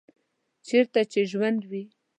[0.67, 1.83] چیرته چې ژوند وي